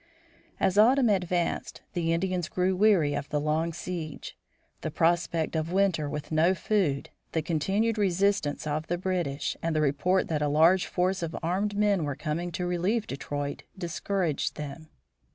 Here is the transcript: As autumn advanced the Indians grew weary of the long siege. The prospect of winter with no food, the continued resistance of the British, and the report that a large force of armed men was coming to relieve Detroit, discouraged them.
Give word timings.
As 0.59 0.79
autumn 0.79 1.09
advanced 1.09 1.83
the 1.93 2.11
Indians 2.11 2.49
grew 2.49 2.75
weary 2.75 3.13
of 3.13 3.29
the 3.29 3.39
long 3.39 3.71
siege. 3.71 4.35
The 4.81 4.89
prospect 4.89 5.55
of 5.55 5.71
winter 5.71 6.09
with 6.09 6.31
no 6.31 6.55
food, 6.55 7.11
the 7.33 7.43
continued 7.43 7.99
resistance 7.99 8.65
of 8.65 8.87
the 8.87 8.97
British, 8.97 9.55
and 9.61 9.75
the 9.75 9.81
report 9.81 10.27
that 10.27 10.41
a 10.41 10.47
large 10.47 10.87
force 10.87 11.21
of 11.21 11.37
armed 11.43 11.77
men 11.77 12.03
was 12.03 12.17
coming 12.17 12.51
to 12.53 12.65
relieve 12.65 13.05
Detroit, 13.05 13.61
discouraged 13.77 14.55
them. 14.55 14.89